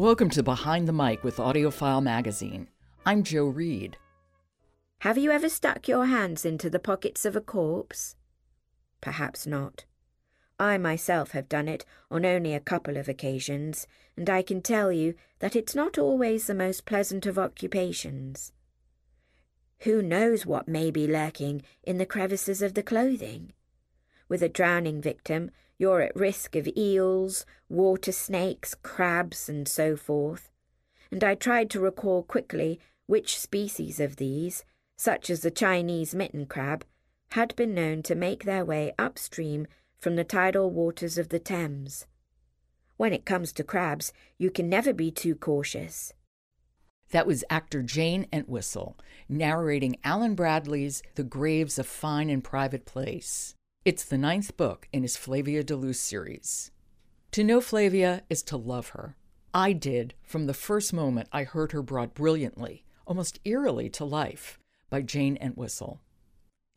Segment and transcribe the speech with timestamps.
[0.00, 2.68] Welcome to Behind the Mic with AudioFile Magazine.
[3.04, 3.98] I'm Joe Reed.
[5.00, 8.16] Have you ever stuck your hands into the pockets of a corpse?
[9.02, 9.84] Perhaps not.
[10.58, 13.86] I myself have done it on only a couple of occasions,
[14.16, 18.52] and I can tell you that it's not always the most pleasant of occupations.
[19.80, 23.52] Who knows what may be lurking in the crevices of the clothing?
[24.30, 30.50] With a drowning victim, you're at risk of eels, water snakes, crabs, and so forth.
[31.10, 34.62] And I tried to recall quickly which species of these,
[34.98, 36.84] such as the Chinese mitten crab,
[37.30, 39.66] had been known to make their way upstream
[39.98, 42.06] from the tidal waters of the Thames.
[42.98, 46.12] When it comes to crabs, you can never be too cautious.
[47.10, 48.98] That was actor Jayne Entwistle
[49.30, 53.54] narrating Alan Bradley's The Grave's a Fine and Private Place.
[53.82, 56.70] It's the ninth book in his Flavia de Luce series.
[57.30, 59.16] To know Flavia is to love her.
[59.54, 64.58] I did from the first moment I heard her brought brilliantly, almost eerily to life,
[64.90, 66.02] by Jayne Entwistle.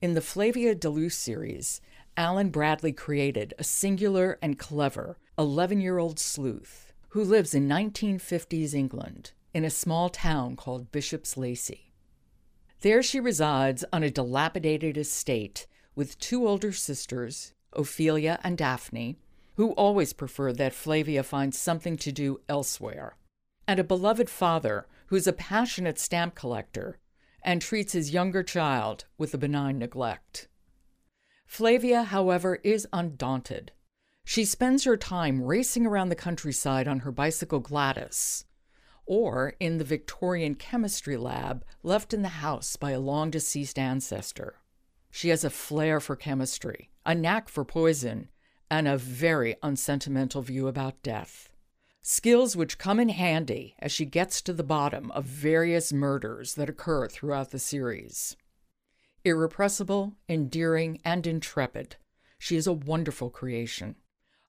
[0.01, 1.81] In the Flavia de Luce series,
[2.15, 8.73] Alan Bradley created a singular and clever 11 year old sleuth who lives in 1950s
[8.73, 11.91] England in a small town called Bishop's Lacey.
[12.79, 19.17] There she resides on a dilapidated estate with two older sisters, Ophelia and Daphne,
[19.55, 23.15] who always prefer that Flavia finds something to do elsewhere,
[23.67, 26.97] and a beloved father who's a passionate stamp collector
[27.43, 30.47] and treats his younger child with a benign neglect.
[31.45, 33.71] Flavia, however, is undaunted.
[34.25, 38.45] She spends her time racing around the countryside on her bicycle Gladys,
[39.05, 44.55] or in the Victorian chemistry lab left in the house by a long deceased ancestor.
[45.15, 48.31] She has a flair for chemistry, a knack for poison,
[48.71, 51.49] and a very unsentimental view about death.
[52.01, 56.67] Skills which come in handy as she gets to the bottom of various murders that
[56.67, 58.35] occur throughout the series.
[59.23, 61.97] Irrepressible, endearing, and intrepid,
[62.39, 63.95] she is a wonderful creation.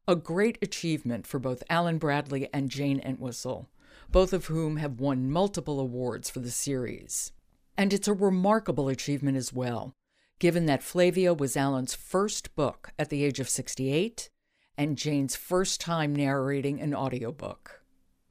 [0.09, 3.69] A great achievement for both Alan Bradley and Jayne Entwistle,
[4.11, 7.33] both of whom have won multiple awards for the series.
[7.77, 9.95] And it's a remarkable achievement as well,
[10.45, 14.29] given that Flavia was Alan's first book at the age of 68
[14.77, 17.81] and Jayne's first time narrating an audiobook.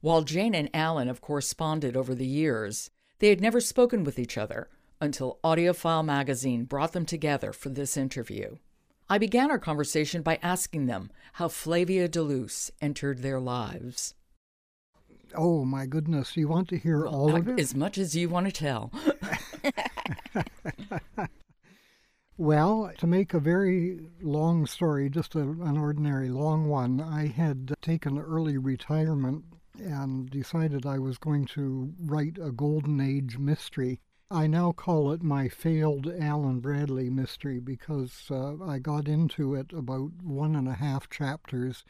[0.00, 2.88] While Jayne and Alan have corresponded over the years,
[3.18, 4.68] they had never spoken with each other
[5.00, 8.58] until AudioFile magazine brought them together for this interview.
[9.10, 14.14] I began our conversation by asking them how Flavia de Luce entered their lives.
[15.34, 17.58] Oh my goodness, you want to hear all of it?
[17.58, 18.92] As much as you want to tell.
[22.44, 27.72] Well, to make a very long story, just a, an ordinary long one, I had
[27.80, 29.46] taken early retirement
[29.78, 34.02] and decided I was going to write a golden age mystery.
[34.30, 39.72] I now call it my failed Alan Bradley mystery because uh, I got into it
[39.72, 41.82] about one and a half chapters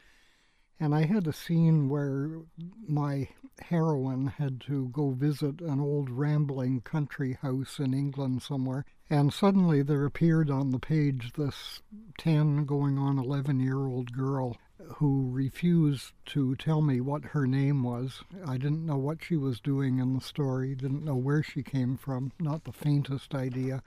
[0.79, 2.43] and I had a scene where
[2.87, 3.27] my
[3.59, 8.85] heroine had to go visit an old rambling country house in England somewhere.
[9.09, 11.81] And suddenly there appeared on the page this
[12.17, 14.57] 10 going on 11 year old girl
[14.95, 18.23] who refused to tell me what her name was.
[18.45, 21.97] I didn't know what she was doing in the story, didn't know where she came
[21.97, 23.83] from, not the faintest idea.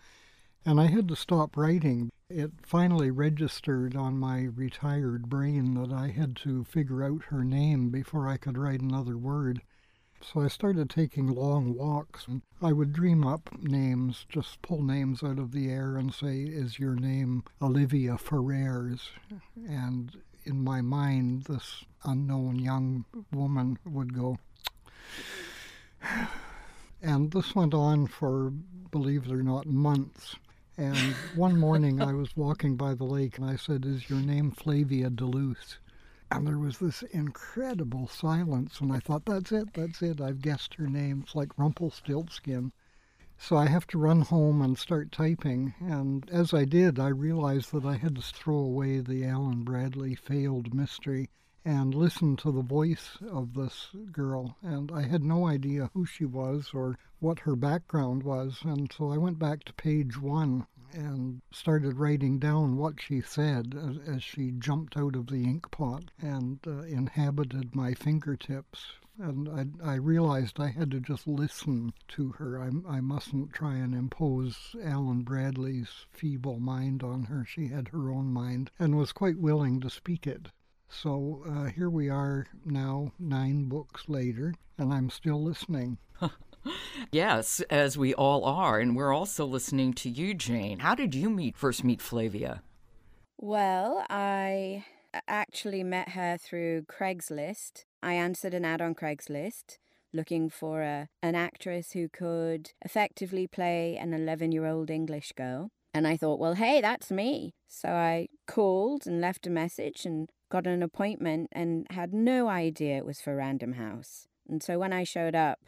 [0.64, 6.08] And I had to stop writing it finally registered on my retired brain that I
[6.08, 9.62] had to figure out her name before I could write another word.
[10.20, 15.22] So I started taking long walks and I would dream up names, just pull names
[15.22, 19.10] out of the air and say, Is your name Olivia Ferrers?
[19.68, 24.38] And in my mind, this unknown young woman would go,
[27.02, 28.50] and this went on for,
[28.90, 30.36] believe it or not, months.
[30.76, 30.96] And
[31.34, 35.10] one morning I was walking by the lake and I said, Is your name Flavia
[35.10, 35.78] de Luce?
[36.30, 38.80] And there was this incredible silence.
[38.80, 40.20] And I thought, That's it, that's it.
[40.20, 41.22] I've guessed her name.
[41.22, 42.72] It's like Rumpelstiltskin.
[43.38, 45.74] So I have to run home and start typing.
[45.80, 50.14] And as I did, I realized that I had to throw away the Alan Bradley
[50.14, 51.30] failed mystery
[51.64, 54.56] and listen to the voice of this girl.
[54.62, 58.58] And I had no idea who she was or what her background was.
[58.64, 63.74] And so I went back to page one and started writing down what she said
[63.74, 68.92] as, as she jumped out of the ink pot and uh, inhabited my fingertips.
[69.18, 69.48] And
[69.82, 72.60] I, I realized I had to just listen to her.
[72.60, 77.44] I, I mustn't try and impose Alan Bradley's feeble mind on her.
[77.44, 80.48] She had her own mind and was quite willing to speak it.
[80.88, 85.98] So uh, here we are now, nine books later, and I'm still listening.
[87.12, 90.80] yes, as we all are, and we're also listening to you, Jayne.
[90.80, 92.62] How did you meet first meet Flavia?
[93.36, 94.84] Well, I
[95.26, 97.84] actually met her through Craigslist.
[98.02, 99.78] I answered an ad on Craigslist
[100.12, 105.70] looking for a, an actress who could effectively play an 11 year old English girl.
[105.94, 107.54] And I thought, well, hey, that's me.
[107.66, 112.98] So I called and left a message and got an appointment and had no idea
[112.98, 114.28] it was for Random House.
[114.48, 115.60] And so when I showed up,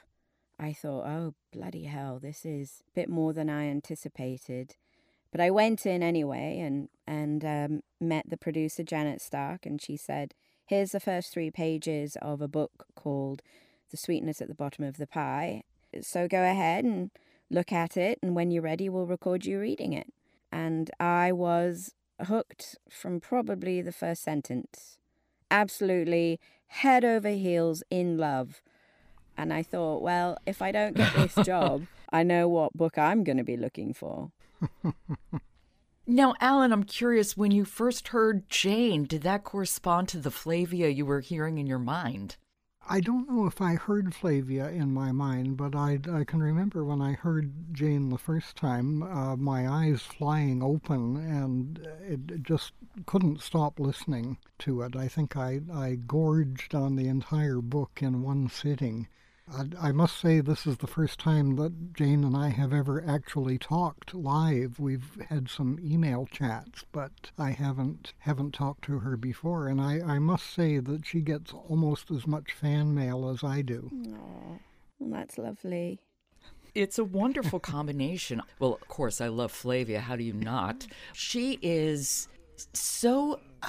[0.62, 4.76] I thought, oh, bloody hell, this is a bit more than I anticipated.
[5.32, 9.96] But I went in anyway and, and um, met the producer, Janet Stark, and she
[9.96, 10.34] said,
[10.66, 13.40] here's the first three pages of a book called
[13.90, 15.62] The Sweetness at the Bottom of the Pie.
[16.02, 17.10] So go ahead and
[17.48, 20.12] look at it, and when you're ready, we'll record you reading it.
[20.52, 21.94] And I was
[22.26, 24.98] hooked from probably the first sentence.
[25.50, 28.60] Absolutely head over heels in love.
[29.40, 33.24] And I thought, well, if I don't get this job, I know what book I'm
[33.24, 34.32] going to be looking for.
[36.06, 40.90] now, Alan, I'm curious when you first heard Jayne, did that correspond to the Flavia
[40.90, 42.36] you were hearing in your mind?
[42.86, 46.84] I don't know if I heard Flavia in my mind, but I, I can remember
[46.84, 52.42] when I heard Jayne the first time, uh, my eyes flying open, and it, it
[52.42, 52.72] just
[53.06, 54.96] couldn't stop listening to it.
[54.96, 59.08] I think I, I gorged on the entire book in one sitting.
[59.80, 63.58] I must say, this is the first time that Jayne and I have ever actually
[63.58, 64.78] talked live.
[64.78, 69.66] We've had some email chats, but I haven't haven't talked to her before.
[69.66, 73.62] And I, I must say that she gets almost as much fan mail as I
[73.62, 73.90] do.
[74.14, 74.58] Oh,
[74.98, 76.00] well, that's lovely.
[76.74, 78.42] It's a wonderful combination.
[78.60, 80.00] Well, of course, I love Flavia.
[80.00, 80.86] How do you not?
[81.12, 82.28] She is
[82.72, 83.40] so.
[83.62, 83.68] Uh,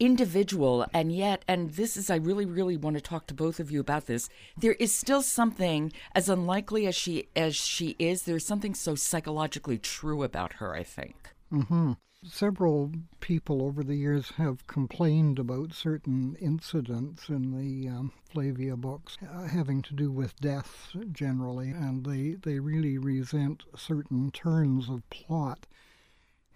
[0.00, 3.70] individual and yet and this is i really really want to talk to both of
[3.70, 8.46] you about this there is still something as unlikely as she as she is there's
[8.46, 11.92] something so psychologically true about her i think mm-hmm.
[12.24, 19.16] several people over the years have complained about certain incidents in the um, flavia books
[19.32, 25.08] uh, having to do with death generally and they they really resent certain turns of
[25.08, 25.68] plot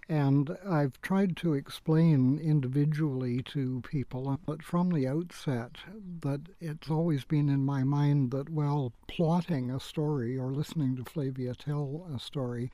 [0.08, 5.72] and I've tried to explain individually to people, but from the outset,
[6.20, 11.04] that it's always been in my mind that, while plotting a story or listening to
[11.04, 12.70] Flavia tell a story,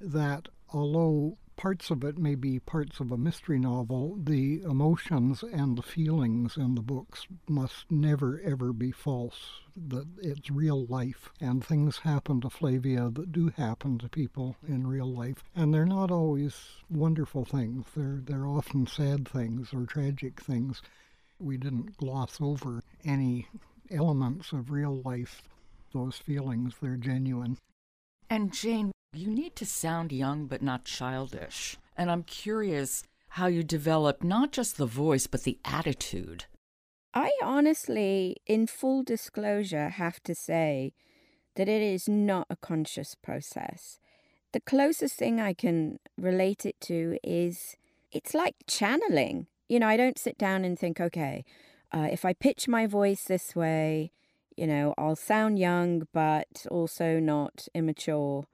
[0.00, 5.76] that although parts of it may be parts of a mystery novel, the emotions and
[5.76, 9.60] the feelings in the books must never ever be false.
[9.76, 14.86] That it's real life, and things happen to Flavia that do happen to people in
[14.86, 16.56] real life, and they're not always
[16.88, 17.84] wonderful things.
[17.94, 20.80] They're they're often sad things or tragic things.
[21.38, 23.48] We didn't gloss over any
[23.90, 25.42] elements of real life.
[25.92, 27.58] Those feelings, they're genuine.
[28.30, 31.76] And Jayne, you need to sound young but not childish.
[31.96, 36.44] And I'm curious how you develop not just the voice but the attitude.
[37.12, 40.92] I honestly, in full disclosure, have to say
[41.56, 43.98] that it is not a conscious process.
[44.52, 47.76] The closest thing I can relate it to is
[48.12, 49.48] it's like channeling.
[49.68, 51.44] You know, I don't sit down and think, okay,
[51.92, 54.12] uh, if I pitch my voice this way,
[54.56, 58.46] you know, I'll sound young but also not immature.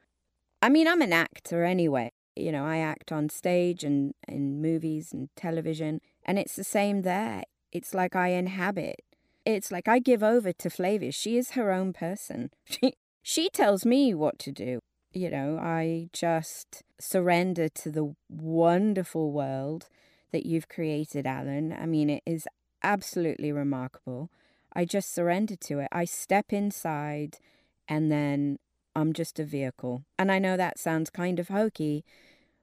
[0.63, 2.11] I mean, I'm an actor anyway.
[2.35, 7.03] You know, I act on stage and in movies and television, and it's the same
[7.03, 7.45] there.
[7.73, 9.01] It's like I inhabit.
[9.45, 11.13] It's like I give over to Flavia.
[11.13, 12.51] She is her own person.
[12.69, 14.81] She she tells me what to do.
[15.13, 19.89] You know, I just surrender to the wonderful world
[20.31, 21.73] that you've created, Alan.
[21.73, 22.47] I mean, it is
[22.83, 24.31] absolutely remarkable.
[24.75, 25.89] I just surrender to it.
[25.91, 27.39] I step inside
[27.89, 28.59] and then
[28.97, 30.05] I'm just a vehicle.
[30.19, 32.03] And I know that sounds kind of hokey,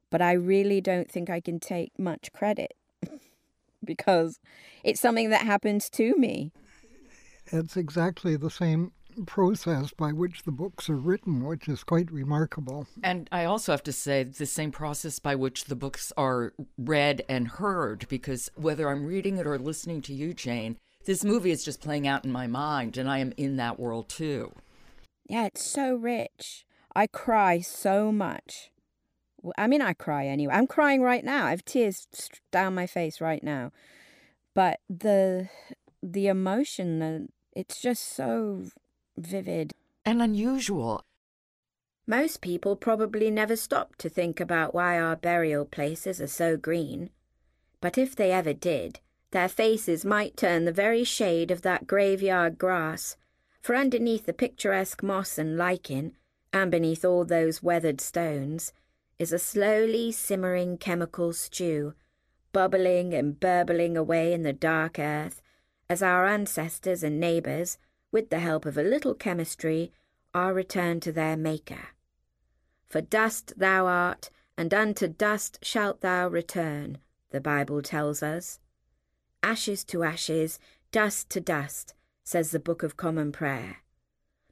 [0.09, 2.73] but I really don't think I can take much credit
[3.85, 4.39] because
[4.83, 6.51] it's something that happens to me.
[7.51, 8.93] It's exactly the same
[9.27, 12.87] process by which the books are written, which is quite remarkable.
[13.03, 17.23] And I also have to say the same process by which the books are read
[17.29, 21.63] and heard, because whether I'm reading it or listening to you, Jayne, this movie is
[21.63, 24.51] just playing out in my mind, and I am in that world too.
[25.25, 26.65] Yeah, it's so rich.
[26.95, 28.71] I cry so much.
[29.57, 30.53] I mean, I cry anyway.
[30.53, 31.47] I'm crying right now.
[31.47, 32.07] I have tears
[32.51, 33.71] down my face right now.
[34.53, 35.49] But the
[36.01, 38.65] the emotion, the, it's just so
[39.17, 39.73] vivid
[40.05, 41.03] and unusual.
[42.05, 47.09] Most people probably never stop to think about why our burial places are so green.
[47.81, 48.99] But if they ever did,
[49.33, 53.17] Their faces might turn the very shade of that graveyard grass,
[53.63, 56.11] for underneath the picturesque moss and lichen,
[56.51, 58.73] and beneath all those weathered stones,
[59.17, 61.93] is a slowly simmering chemical stew,
[62.51, 65.41] bubbling and burbling away in the dark earth,
[65.89, 67.77] as our ancestors and neighbours,
[68.11, 69.93] with the help of a little chemistry,
[70.33, 71.87] are returned to their Maker.
[72.89, 76.97] For dust thou art, and unto dust shalt thou return,
[77.31, 78.59] the Bible tells us.
[79.41, 80.59] Ashes to ashes,
[80.91, 81.93] dust to dust,
[82.23, 83.77] says the Book of Common Prayer.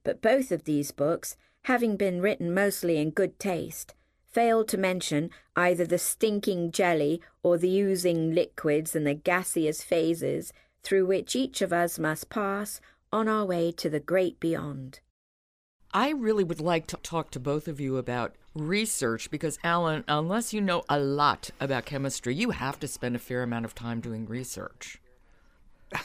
[0.04, 3.94] But both of these books, having been written mostly in good taste,
[4.32, 10.54] failed to mention either the stinking jelly or the oozing liquids and the gaseous phases
[10.84, 15.00] through which each of us must pass on our way to the great beyond.
[15.94, 20.54] I really would like to talk to both of you about research because, Alan, unless
[20.54, 24.00] you know a lot about chemistry, you have to spend a fair amount of time
[24.00, 25.02] doing research.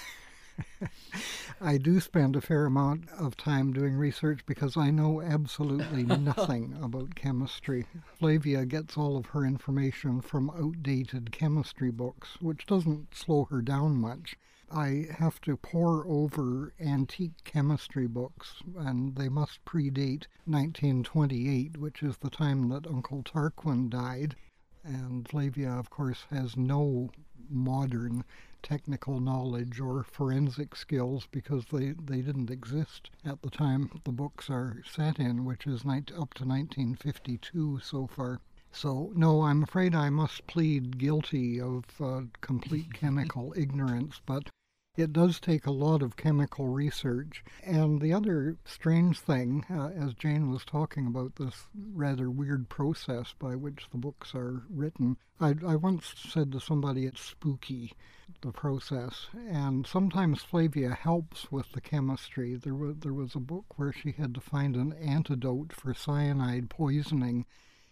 [1.60, 6.76] I do spend a fair amount of time doing research because I know absolutely nothing
[6.82, 7.86] about chemistry.
[8.18, 13.96] Flavia gets all of her information from outdated chemistry books, which doesn't slow her down
[13.96, 14.36] much.
[14.70, 22.18] I have to pore over antique chemistry books, and they must predate 1928, which is
[22.18, 24.36] the time that Uncle Tarquin died.
[24.84, 27.10] And Flavia, of course, has no
[27.50, 28.24] modern
[28.62, 34.50] technical knowledge or forensic skills because they, they didn't exist at the time the books
[34.50, 38.40] are set in, which is up to 1952 so far.
[38.72, 44.50] So, no, I'm afraid I must plead guilty of uh, complete chemical ignorance, but
[44.96, 47.44] it does take a lot of chemical research.
[47.62, 53.34] And the other strange thing, uh, as Jayne was talking about this rather weird process
[53.38, 57.92] by which the books are written, I, I once said to somebody it's spooky,
[58.40, 59.26] the process.
[59.34, 62.54] And sometimes Flavia helps with the chemistry.
[62.54, 66.70] There was, there was a book where she had to find an antidote for cyanide
[66.70, 67.44] poisoning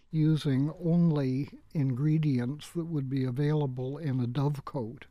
[0.09, 5.03] using only ingredients that would be available in a dovecote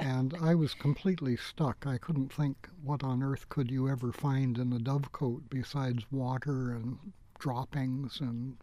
[0.00, 1.86] and I was completely stuck.
[1.86, 6.70] I couldn't think what on earth could you ever find in a dovecote besides water
[6.70, 6.98] and
[7.38, 8.56] droppings and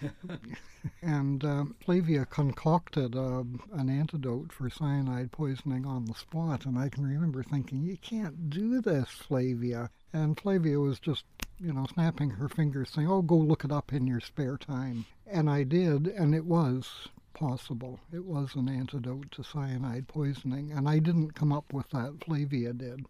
[1.02, 6.88] and uh, Flavia concocted uh, an antidote for cyanide poisoning on the spot, and I
[6.88, 11.24] can remember thinking, "You can't do this, Flavia." And Flavia was just,
[11.58, 15.06] you know, snapping her fingers, saying, "Oh, go look it up in your spare time."
[15.26, 18.00] And I did, and it was possible.
[18.12, 22.24] It was an antidote to cyanide poisoning, and I didn't come up with that.
[22.24, 23.06] Flavia did.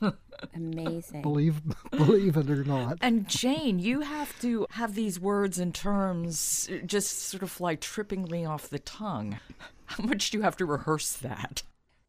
[0.54, 1.22] Amazing.
[1.22, 2.98] believe believe it or not.
[3.00, 8.48] And Jayne, you have to have these words and terms just sort of fly trippingly
[8.48, 9.40] off the tongue.
[9.86, 11.62] How much do you have to rehearse that?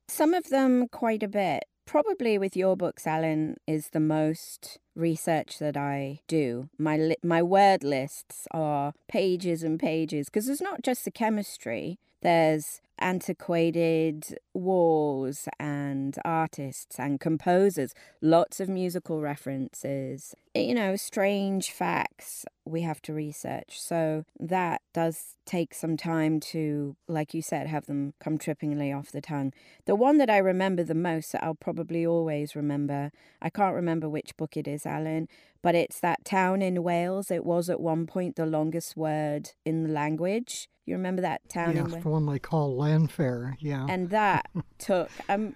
[0.07, 5.57] Some of them quite a bit probably with your books, Alan, is the most research
[5.57, 6.69] that I do.
[6.77, 11.97] My li- my word lists are pages and pages because there's not just the chemistry.
[12.21, 22.45] There's antiquated wars and artists and composers, lots of musical references, you know, strange facts
[22.69, 23.81] we have to research.
[23.81, 29.11] So that does take some time to, like you said, have them come trippingly off
[29.11, 29.53] the tongue.
[29.85, 33.11] The one that I remember the most, that I'll probably always remember,
[33.41, 35.27] I can't remember which book it is, Alan,
[35.61, 37.31] but it's that town in Wales.
[37.31, 40.69] It was at one point the longest word in the language.
[40.85, 43.85] You remember that town yes, in the one they call Llanfair, yeah.
[43.87, 44.49] And that
[44.79, 45.55] took um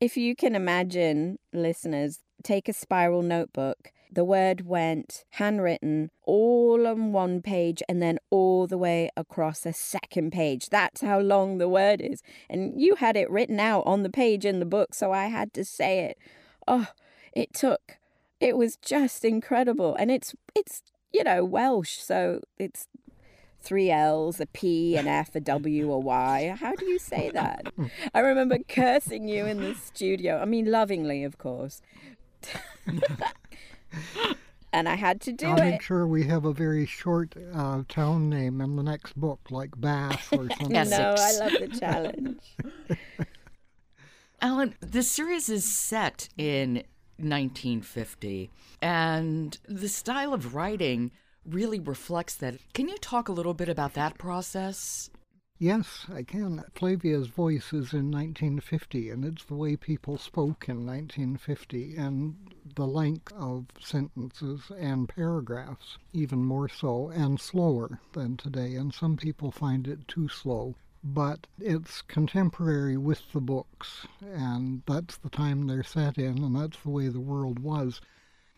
[0.00, 3.90] if you can imagine, listeners, take a spiral notebook.
[4.14, 9.72] The word went handwritten all on one page and then all the way across a
[9.72, 10.70] second page.
[10.70, 12.22] That's how long the word is.
[12.48, 15.52] And you had it written out on the page in the book, so I had
[15.54, 16.18] to say it.
[16.66, 16.88] Oh,
[17.32, 17.98] it took
[18.44, 19.96] it was just incredible.
[19.98, 22.86] And it's it's you know Welsh, so it's
[23.60, 26.54] three L's, a P, an F, a W, a Y.
[26.60, 27.72] How do you say that?
[28.14, 30.38] I remember cursing you in the studio.
[30.38, 31.80] I mean, lovingly, of course.
[34.72, 35.64] and I had to do I'll it.
[35.70, 39.80] make sure we have a very short uh, town name in the next book, like
[39.80, 40.72] Bath or something.
[40.72, 40.90] Yes.
[40.90, 42.40] No, I love the challenge.
[44.40, 46.82] Alan, the series is set in
[47.16, 48.50] 1950,
[48.82, 51.12] and the style of writing
[51.46, 52.56] really reflects that.
[52.72, 55.08] Can you talk a little bit about that process?
[55.60, 56.64] Yes, I can.
[56.74, 62.34] Flavia's voice is in 1950, and it's the way people spoke in 1950, and
[62.74, 68.74] the length of sentences and paragraphs, even more so, and slower than today.
[68.74, 70.74] And some people find it too slow.
[71.04, 76.78] but it's contemporary with the books, and that's the time they're set in, and that's
[76.82, 78.00] the way the world was.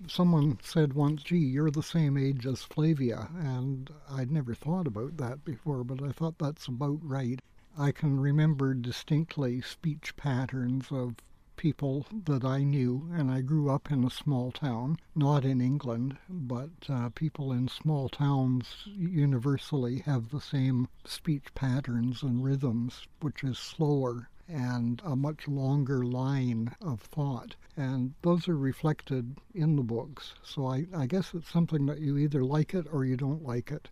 [0.06, 5.16] Someone said once, gee, you're the same age as Flavia, and I'd never thought about
[5.16, 7.40] that before, but I thought that's about right.
[7.78, 11.16] I can remember distinctly speech patterns of
[11.56, 16.18] people that I knew, and I grew up in a small town, not in England,
[16.28, 23.42] but uh, people in small towns universally have the same speech patterns and rhythms, which
[23.42, 27.56] is slower and a much longer line of thought.
[27.76, 30.34] And those are reflected in the books.
[30.42, 33.70] So I, I guess it's something that you either like it or you don't like
[33.70, 33.88] it.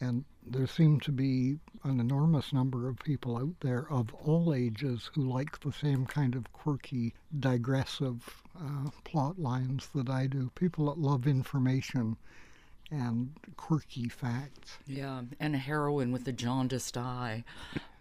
[0.00, 5.10] And there seem to be an enormous number of people out there of all ages
[5.14, 10.50] who like the same kind of quirky, digressive uh, plot lines that I do.
[10.54, 12.16] People that love information
[12.90, 14.78] and quirky facts.
[14.86, 17.44] Yeah, and a heroine with a jaundiced eye.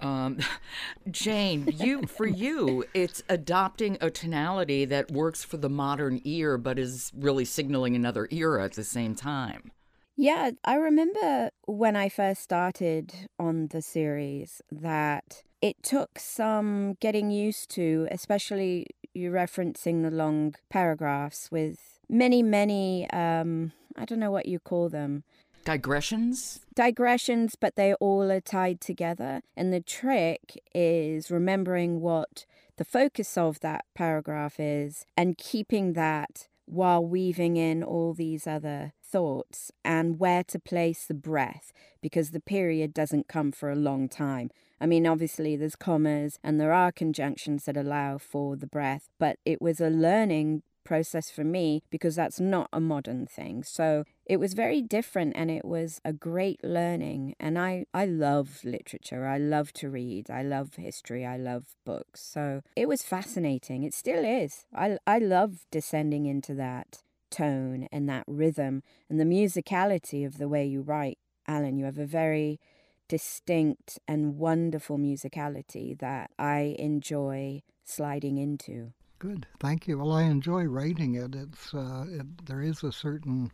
[0.01, 0.39] Um,
[1.11, 6.79] Jayne, you for you, it's adopting a tonality that works for the modern ear, but
[6.79, 9.71] is really signaling another era at the same time.
[10.15, 17.29] Yeah, I remember when I first started on the series that it took some getting
[17.29, 24.31] used to, especially you referencing the long paragraphs with many, many, um, I don't know
[24.31, 25.23] what you call them.
[25.65, 26.61] Digressions?
[26.75, 29.41] Digressions, but they all are tied together.
[29.55, 32.45] And the trick is remembering what
[32.77, 38.93] the focus of that paragraph is and keeping that while weaving in all these other
[39.03, 44.07] thoughts and where to place the breath because the period doesn't come for a long
[44.07, 44.51] time.
[44.79, 49.39] I mean, obviously, there's commas and there are conjunctions that allow for the breath, but
[49.43, 53.61] it was a learning process for me because that's not a modern thing.
[53.61, 57.35] So it was very different and it was a great learning.
[57.41, 59.27] And I, I love literature.
[59.27, 60.31] I love to read.
[60.31, 61.25] I love history.
[61.25, 62.21] I love books.
[62.21, 63.83] So it was fascinating.
[63.83, 64.65] It still is.
[64.73, 70.47] I, I love descending into that tone and that rhythm and the musicality of the
[70.47, 71.17] way you write.
[71.49, 72.61] Alan, you have a very
[73.09, 78.93] distinct and wonderful musicality that I enjoy sliding into.
[79.19, 79.97] Good, thank you.
[79.97, 81.35] Well, I enjoy writing it.
[81.35, 83.51] It's uh, it, there is a certain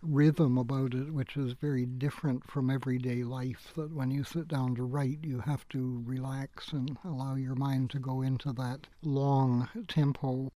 [0.00, 3.72] rhythm about it which is very different from everyday life.
[3.76, 7.90] That when you sit down to write, you have to relax and allow your mind
[7.90, 10.50] to go into that long tempo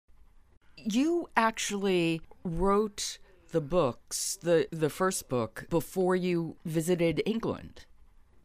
[0.86, 3.20] you actually wrote
[3.52, 7.86] the books, the the first book, before you visited England.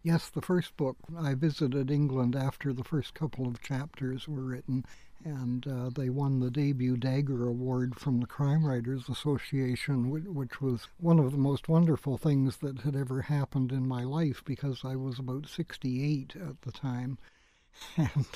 [0.02, 0.96] Yes, the first book.
[1.18, 4.84] I visited England after the first couple of chapters were written,
[5.26, 10.60] and uh, they won the debut Dagger Award from the Crime Writers Association, which, which
[10.60, 14.84] was one of the most wonderful things that had ever happened in my life because
[14.84, 17.18] I was about 68 at the time.
[17.96, 18.26] And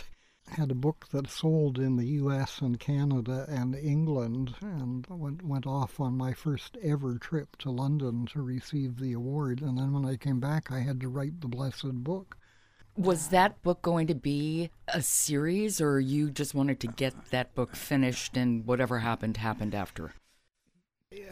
[0.48, 2.60] had a book that sold in the U.S.
[2.60, 8.26] and Canada and England, and went went off on my first ever trip to London
[8.26, 9.62] to receive the award.
[9.62, 12.36] And then when I came back, I had to write the blessed book.
[13.00, 17.54] Was that book going to be a series, or you just wanted to get that
[17.54, 20.12] book finished, and whatever happened happened after?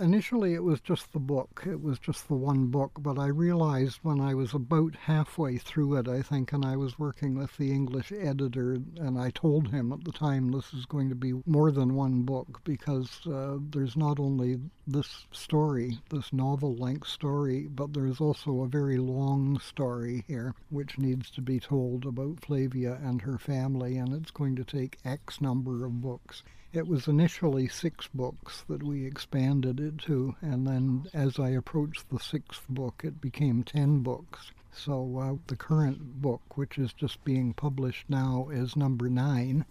[0.01, 1.63] Initially, it was just the book.
[1.65, 2.91] It was just the one book.
[2.99, 6.99] But I realized when I was about halfway through it, I think, and I was
[6.99, 11.09] working with the English editor, and I told him at the time this is going
[11.11, 16.75] to be more than one book because uh, there's not only this story, this novel
[16.75, 22.05] length story, but there's also a very long story here which needs to be told
[22.05, 26.43] about Flavia and her family, and it's going to take X number of books.
[26.73, 32.11] It was initially six books that we expanded it to, and then as I approached
[32.11, 34.53] the sixth book, it became ten books.
[34.71, 39.65] So uh, the current book, which is just being published now, is number nine,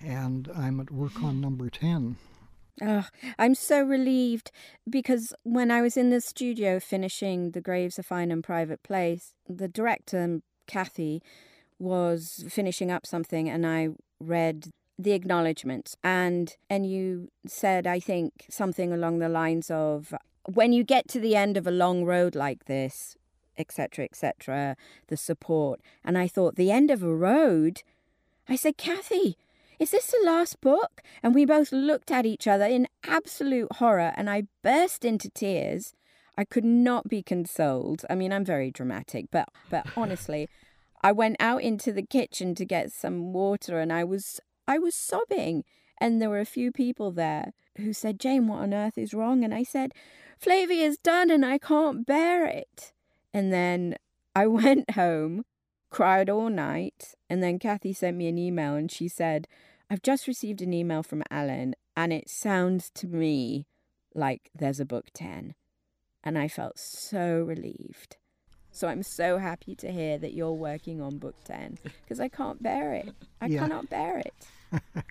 [0.00, 2.16] and I'm at work on number ten.
[2.80, 3.06] Oh,
[3.38, 4.50] I'm so relieved
[4.88, 9.34] because when I was in the studio finishing The Grave's a Fine and Private Place,
[9.46, 11.22] the director, Kathy,
[11.78, 13.88] was finishing up something and I
[14.20, 20.14] read the acknowledgements and and you said i think something along the lines of
[20.52, 23.16] when you get to the end of a long road like this
[23.58, 24.76] etc etc
[25.08, 25.80] the support.
[26.04, 27.82] And i thought the end of a road?
[28.48, 29.36] I said kathy
[29.78, 31.02] is this the last book?
[31.24, 35.94] And we both looked at each other in absolute horror and i burst into tears.
[36.38, 38.04] I could not be consoled.
[38.08, 40.48] I mean i'm very dramatic but but honestly
[41.04, 44.94] I went out into the kitchen to get some water and I was I was
[44.94, 45.64] sobbing.
[45.98, 49.44] And there were a few people there who said, Jayne, what on earth is wrong?
[49.44, 49.92] And I said,
[50.38, 52.92] Flavia's done and I can't bear it.
[53.32, 53.96] And then
[54.34, 55.44] I went home,
[55.90, 57.14] cried all night.
[57.30, 59.46] And then Kathy sent me an email and she said,
[59.88, 63.66] I've just received an email from Alan and it sounds to me
[64.14, 65.54] like there's a book 10.
[66.24, 68.16] And I felt so relieved.
[68.72, 72.62] So I'm so happy to hear that you're working on book 10 because I can't
[72.62, 73.14] bear it.
[73.40, 73.60] I yeah.
[73.60, 74.34] cannot bear it.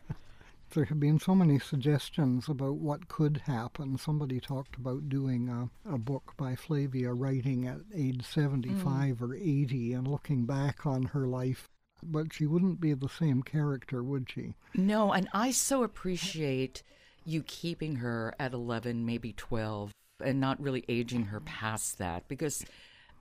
[0.73, 3.97] there have been so many suggestions about what could happen.
[3.97, 9.21] Somebody talked about doing a, a book by Flavia writing at age 75 mm.
[9.21, 11.69] or 80 and looking back on her life.
[12.03, 14.55] But she wouldn't be the same character, would she?
[14.73, 16.81] No, and I so appreciate
[17.25, 19.93] you keeping her at 11, maybe 12,
[20.23, 22.65] and not really aging her past that because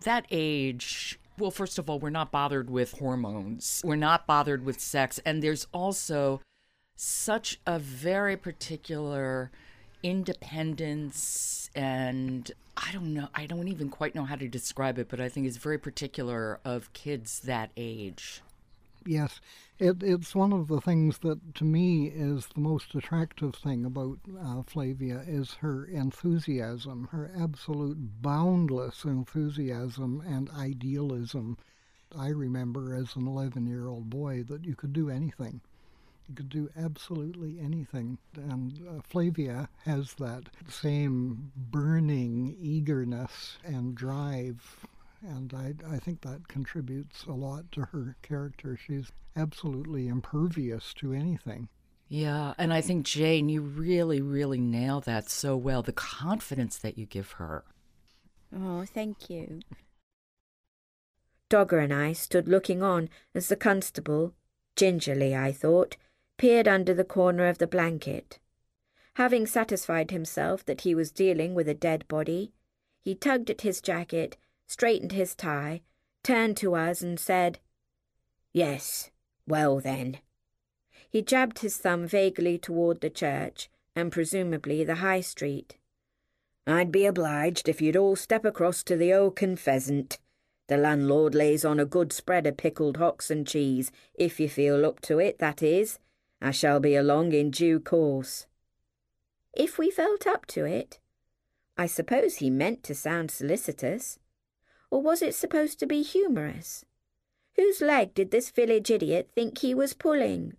[0.01, 3.81] that age well, first of all, we're not bothered with hormones.
[3.83, 5.19] We're not bothered with sex.
[5.25, 6.43] And there's also
[6.97, 9.51] such a very particular
[10.03, 15.21] independence and I don't know, I don't even quite know how to describe it, but
[15.21, 18.43] I think it's very particular of kids that age.
[19.05, 19.43] Yes,
[19.79, 24.19] it, it's one of the things that to me is the most attractive thing about
[24.41, 31.59] uh, Flavia is her enthusiasm, her absolute boundless enthusiasm and idealism.
[32.17, 35.61] I remember as an 11 year old boy that you could do anything
[36.29, 38.19] You could do absolutely anything.
[38.35, 44.87] And uh, Flavia has that same burning eagerness and drive.
[45.23, 48.77] And I, I think that contributes a lot to her character.
[48.77, 51.69] She's absolutely impervious to anything.
[52.09, 55.83] Yeah, and I think Jayne, you really, really nail that so well.
[55.83, 57.65] The confidence that you give her.
[58.55, 59.61] Oh, thank you.
[61.49, 64.35] Dogger and I stood looking on as the constable,
[64.75, 65.97] gingerly, I thought,
[66.39, 68.39] peered under the corner of the blanket.
[69.15, 72.53] Having satisfied himself that he was dealing with a dead body,
[73.03, 74.37] he tugged at his jacket,
[74.71, 75.81] straightened his tie,
[76.23, 77.59] turned to us, and said,
[78.53, 79.11] Yes,
[79.45, 80.19] well then.
[81.09, 85.77] He jabbed his thumb vaguely toward the church, and presumably the High Street.
[86.69, 90.21] I'd be obliged if you'd all step across to the Oak and Pheasant.
[90.69, 94.87] The landlord lays on a good spread of pickled hocks and cheese, if you feel
[94.87, 95.99] up to it, that is,
[96.41, 98.47] I shall be along in due course.
[99.53, 101.01] If we felt up to it?
[101.77, 104.21] I suppose he meant to sound solicitous.
[104.91, 106.85] Or was it supposed to be humorous?
[107.57, 110.55] Whose leg did this village idiot think he was pulling?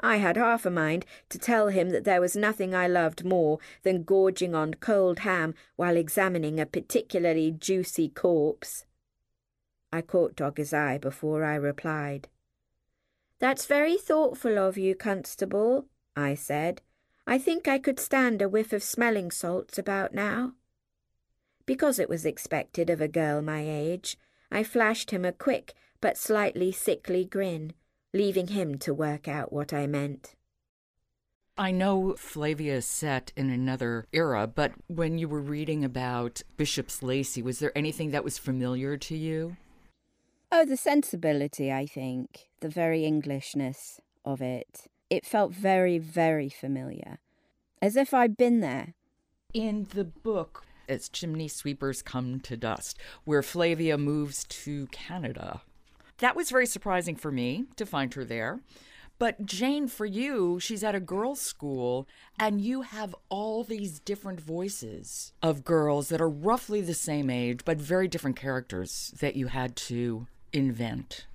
[0.00, 3.58] I had half a mind to tell him that there was nothing I loved more
[3.82, 8.84] than gorging on cold ham while examining a particularly juicy corpse.
[9.92, 12.28] I caught Dogger's eye before I replied.
[13.38, 15.86] That's very thoughtful of you, Constable,
[16.16, 16.80] I said.
[17.26, 20.54] I think I could stand a whiff of smelling salts about now.
[21.72, 24.18] Because it was expected of a girl my age,
[24.50, 27.72] I flashed him a quick but slightly sickly grin,
[28.12, 30.34] leaving him to work out what I meant.
[31.56, 37.02] I know Flavia is set in another era, but when you were reading about Bishop's
[37.02, 39.56] Lacey, was there anything that was familiar to you?
[40.50, 44.88] Oh, the sensibility, I think, the very Englishness of it.
[45.08, 47.20] It felt very, very familiar,
[47.80, 48.92] as if I'd been there.
[49.54, 55.62] In the book, as Chimney Sweepers Come to Dust, where Flavia moves to Canada.
[56.18, 58.60] That was very surprising for me to find her there.
[59.18, 62.08] But Jayne, for you, she's at a girls' school,
[62.40, 67.60] and you have all these different voices of girls that are roughly the same age,
[67.64, 71.26] but very different characters that you had to invent?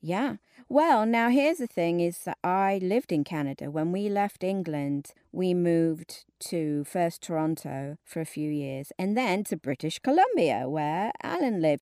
[0.00, 0.36] Yeah.
[0.72, 3.70] Well, now here's the thing is that I lived in Canada.
[3.70, 9.44] When we left England, we moved to first Toronto for a few years and then
[9.44, 11.82] to British Columbia where Alan lived.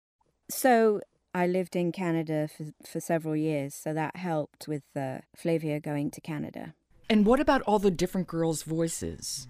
[0.49, 1.01] So
[1.35, 6.09] I lived in Canada for, for several years, so that helped with uh, Flavia going
[6.11, 6.73] to Canada.
[7.09, 9.49] And what about all the different girls' voices?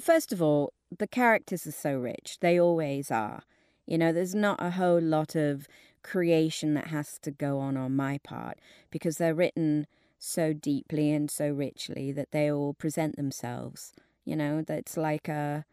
[0.00, 2.38] First of all, the characters are so rich.
[2.40, 3.44] They always are.
[3.86, 5.68] You know, there's not a whole lot of
[6.04, 8.58] creation that has to go on on my part
[8.90, 9.86] because they're written
[10.18, 13.92] so deeply and so richly that they all present themselves.
[14.24, 15.64] You know, that's like a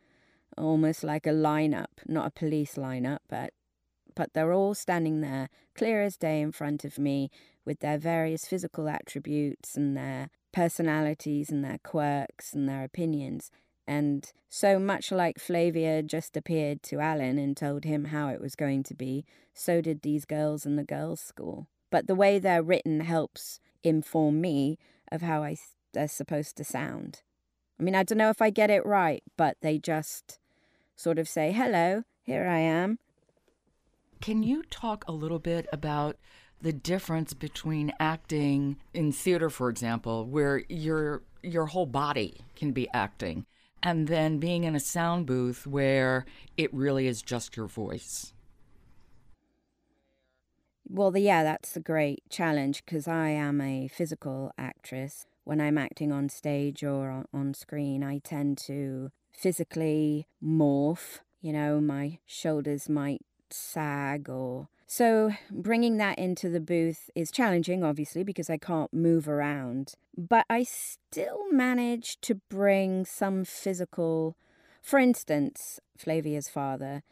[0.58, 3.54] almost like a lineup, not a police lineup, but
[4.14, 7.30] but they're all standing there, clear as day in front of me,
[7.64, 13.52] with their various physical attributes and their personalities and their quirks and their opinions.
[13.92, 18.56] And so much like Flavia just appeared to Alan and told him how it was
[18.56, 21.68] going to be, so did these girls in the girls' school.
[21.90, 24.78] But the way they're written helps inform me
[25.12, 25.58] of how I
[25.92, 27.22] they're supposed to sound.
[27.78, 30.40] I mean, I don't know if I get it right, but they just
[30.96, 32.98] sort of say, "Hello, here I am."
[34.22, 36.16] Can you talk a little bit about
[36.62, 42.88] the difference between acting in theater, for example, where your your whole body can be
[42.94, 43.46] acting,
[43.84, 46.26] and then being in a sound booth where
[46.58, 48.34] it really is just your voice?
[50.88, 55.26] Well, the, yeah, that's a great challenge because I am a physical actress.
[55.44, 61.20] When I'm acting on stage or on screen, I tend to physically morph.
[61.42, 64.68] You know, my shoulders might sag or.
[64.94, 69.94] So, bringing that into the booth is challenging, obviously, because I can't move around.
[70.18, 74.36] But I still manage to bring some physical.
[74.82, 77.04] For instance, Flavia's father,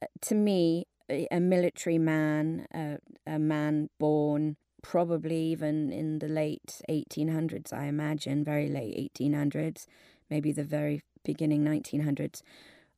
[0.00, 6.80] uh, to me, a military man, a, a man born probably even in the late
[6.88, 9.86] 1800s, I imagine, very late 1800s,
[10.30, 12.42] maybe the very beginning 1900s,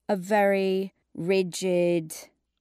[0.07, 2.14] a very rigid,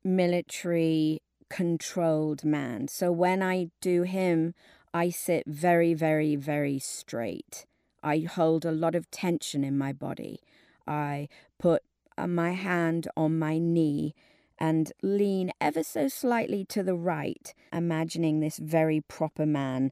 [0.06, 2.88] military controlled man.
[2.88, 4.54] So when I do him,
[4.94, 7.66] I sit very, very, very straight.
[8.04, 10.40] I hold a lot of tension in my body.
[10.88, 11.28] I
[11.60, 11.84] put
[12.18, 14.16] uh, my hand on my knee
[14.60, 19.92] and lean ever so slightly to the right, imagining this very proper man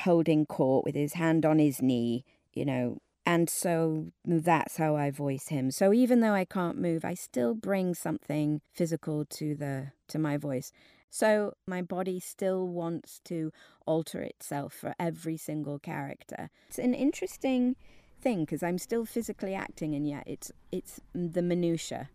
[0.00, 2.98] holding court with his hand on his knee, you know.
[3.26, 5.72] And so that's how I voice him.
[5.72, 10.36] So even though I can't move, I still bring something physical to the to my
[10.36, 10.72] voice.
[11.10, 13.52] So my body still wants to
[13.84, 16.50] alter itself for every single character.
[16.68, 17.74] It's an interesting
[18.20, 22.10] thing because I'm still physically acting and yet it's it's the minutia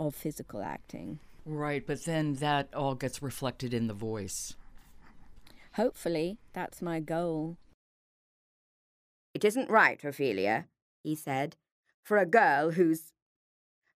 [0.00, 1.18] of physical acting.
[1.44, 4.54] Right, but then that all gets reflected in the voice.
[5.74, 7.58] Hopefully, that's my goal.
[9.34, 10.68] It isn't right, Ophelia,
[11.02, 11.56] he said,
[12.02, 13.12] for a girl who's.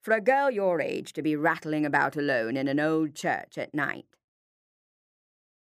[0.01, 3.75] for a girl your age to be rattling about alone in an old church at
[3.75, 4.07] night.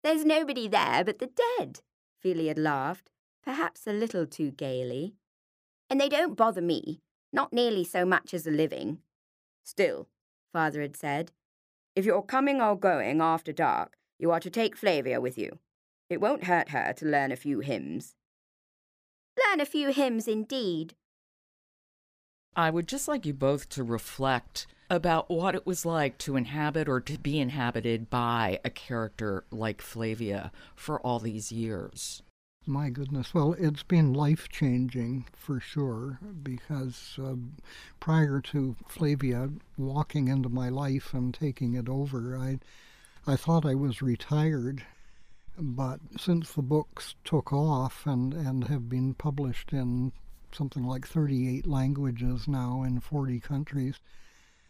[0.03, 1.81] There's nobody there but the dead,
[2.19, 3.11] Ophelia laughed,
[3.45, 5.15] perhaps a little too gaily.
[5.91, 7.01] And they don't bother me,
[7.33, 8.99] not nearly so much as the living.
[9.65, 10.09] Still,
[10.53, 11.33] father had said,
[11.95, 15.59] if you're coming or going after dark, you are to take Flavia with you.
[16.09, 18.15] It won't hurt her to learn a few hymns.
[19.37, 20.95] Learn a few hymns, indeed.
[22.55, 26.89] I would just like you both to reflect about what it was like to inhabit
[26.89, 32.23] or to be inhabited by a character like Flavia for all these years.
[32.69, 33.33] My goodness.
[33.33, 37.35] Well, it's been life changing for sure because uh,
[38.01, 42.59] prior to Flavia walking into my life and taking it over, I,
[43.27, 44.85] I thought I was retired.
[45.59, 50.13] But since the books took off and, and have been published in
[50.53, 54.01] something like 38 languages now in 40 countries,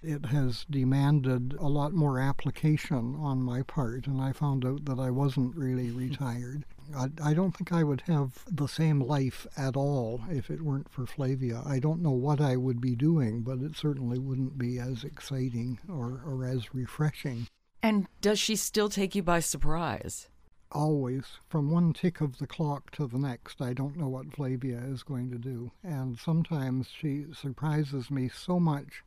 [0.03, 5.01] it has demanded a lot more application on my part, and I found out that
[5.01, 6.65] I wasn't really retired.
[6.95, 10.89] I, I don't think I would have the same life at all if it weren't
[10.89, 11.63] for Flavia.
[11.67, 15.81] I don't know what I would be doing, but it certainly wouldn't be as exciting
[15.89, 17.49] or, or as refreshing.
[17.83, 20.29] And does she still take you by surprise?
[20.77, 21.39] Always.
[21.49, 25.03] From one tick of the clock to the next, I don't know what Flavia is
[25.03, 25.71] going to do.
[25.83, 29.03] And sometimes she surprises me so much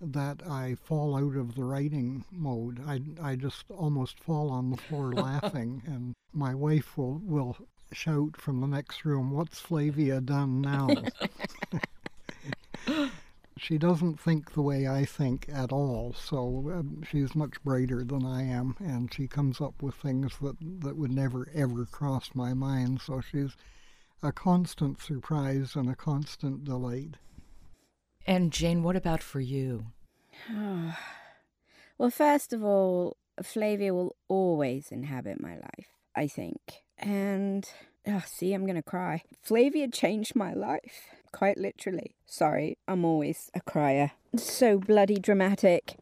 [0.00, 2.80] that I fall out of the writing mode.
[2.86, 7.58] I, I just almost fall on the floor laughing, and my wife will, will
[7.92, 10.88] shout from the next room, What's Flavia done now?
[13.64, 18.26] she doesn't think the way I think at all, so um, she's much brighter than
[18.26, 22.52] I am, and she comes up with things that, that would never ever cross my
[22.52, 23.00] mind.
[23.00, 23.56] So she's
[24.22, 27.16] a constant surprise and a constant delight.
[28.26, 29.86] And Jayne, what about for you?
[30.52, 36.60] well, first of all, Flavia will always inhabit my life, I think.
[36.98, 37.66] And,
[38.06, 39.22] oh, see, I'm going to cry.
[39.42, 42.14] Flavia changed my life, quite literally.
[42.26, 44.12] Sorry, I'm always a crier.
[44.36, 45.96] So bloody dramatic.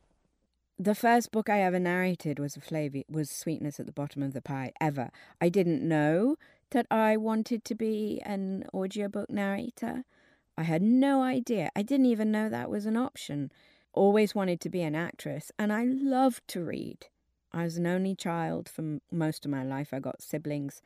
[0.78, 4.32] The first book I ever narrated was a Flavia was Sweetness at the Bottom of
[4.32, 5.10] the Pie ever.
[5.40, 6.36] I didn't know
[6.70, 10.04] that I wanted to be an audiobook narrator.
[10.56, 11.70] I had no idea.
[11.76, 13.52] I didn't even know that was an option.
[13.92, 17.06] Always wanted to be an actress, and I loved to read.
[17.52, 19.92] I was an only child for most of my life.
[19.92, 20.80] I got siblings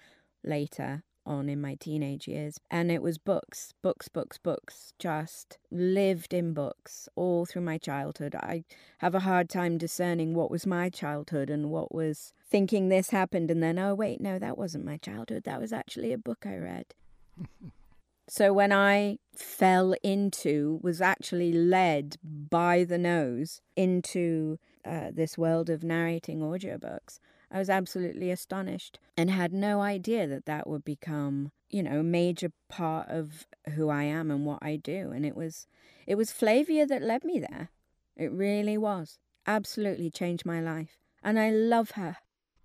[0.45, 4.93] later on in my teenage years, and it was books, books, books, books.
[4.99, 8.35] Just lived in books all through my childhood.
[8.35, 8.65] I
[8.99, 13.51] have a hard time discerning what was my childhood and what was thinking this happened,
[13.51, 15.45] and then, oh, wait, no, that wasn't my childhood.
[15.45, 16.95] That was actually a book I read.
[18.29, 25.71] So when I fell into, was actually led by the nose into uh, this world
[25.71, 27.21] of narrating audiobooks.
[27.51, 32.05] I was absolutely astonished and had no idea that that would become, you know, a
[32.05, 35.13] major part of who I am and what I do.
[35.13, 35.67] And it was,
[36.07, 37.71] it was Flavia that led me there.
[38.17, 39.19] It really was.
[39.47, 40.99] Absolutely changed my life.
[41.23, 42.17] And I love her.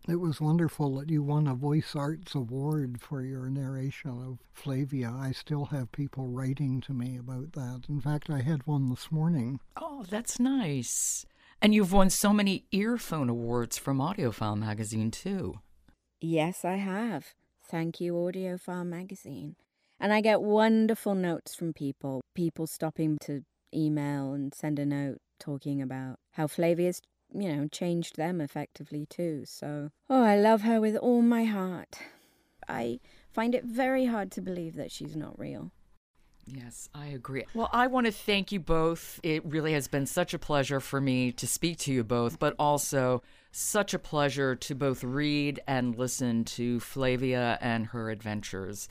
[0.07, 5.13] It was wonderful that you won a Voice Arts Award for your narration of Flavia.
[5.15, 7.83] I still have people writing to me about that.
[7.87, 9.59] In fact, I had one this morning.
[9.77, 11.27] Oh, that's nice.
[11.61, 15.59] And you've won so many earphone awards from AudioFile magazine, too.
[16.19, 17.33] Yes, I have.
[17.63, 19.55] Thank you, AudioFile magazine.
[19.99, 23.43] And I get wonderful notes from people, people stopping to
[23.73, 27.01] email and send a note talking about how Flavia's
[27.33, 29.43] you know, changed them effectively too.
[29.45, 31.99] So, oh, I love her with all my heart.
[32.67, 32.99] I
[33.31, 35.71] find it very hard to believe that she's not real.
[36.45, 37.45] Yes, I agree.
[37.53, 39.19] Well, I want to thank you both.
[39.23, 42.55] It really has been such a pleasure for me to speak to you both, but
[42.57, 48.89] also such a pleasure to both read and listen to Flavia and her adventures.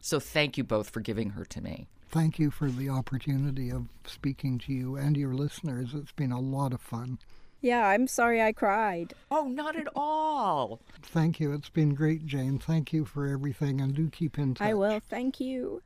[0.00, 1.86] So, thank you both for giving her to me.
[2.08, 5.94] Thank you for the opportunity of speaking to you and your listeners.
[5.94, 7.18] It's been a lot of fun.
[7.62, 9.14] Yeah, I'm sorry I cried.
[9.30, 10.80] Oh, not at all.
[11.00, 11.52] Thank you.
[11.52, 12.58] It's been great, Jayne.
[12.58, 14.66] Thank you for everything, and do keep in touch.
[14.66, 15.00] I will.
[15.00, 15.80] Thank you.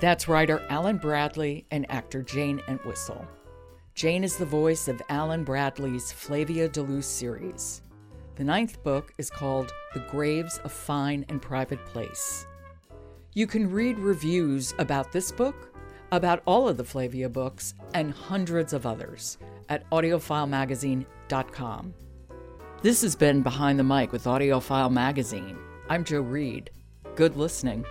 [0.00, 3.26] That's writer Alan Bradley and actor Jayne Entwistle.
[3.96, 7.82] Jane is the voice of Alan Bradley's Flavia de Luce series.
[8.36, 12.46] The ninth book is called The Grave's a Fine and Private Place.
[13.34, 15.74] You can read reviews about this book,
[16.12, 19.36] about all of the Flavia books, and hundreds of others
[19.68, 21.94] at audiofilemagazine.com.
[22.82, 25.58] This has been Behind the Mic with AudioFile Magazine.
[25.88, 26.70] I'm Jo Reed.
[27.16, 27.84] Good listening.